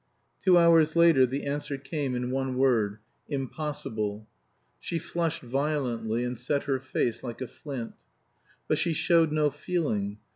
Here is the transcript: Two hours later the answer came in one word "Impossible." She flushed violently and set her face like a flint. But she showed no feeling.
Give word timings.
Two 0.43 0.57
hours 0.57 0.95
later 0.95 1.27
the 1.27 1.43
answer 1.43 1.77
came 1.77 2.15
in 2.15 2.31
one 2.31 2.57
word 2.57 2.97
"Impossible." 3.27 4.27
She 4.79 4.97
flushed 4.97 5.43
violently 5.43 6.23
and 6.23 6.39
set 6.39 6.63
her 6.63 6.79
face 6.79 7.21
like 7.21 7.39
a 7.39 7.47
flint. 7.47 7.93
But 8.67 8.79
she 8.79 8.93
showed 8.93 9.31
no 9.31 9.51
feeling. 9.51 10.17